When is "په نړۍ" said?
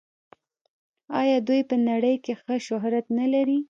1.69-2.15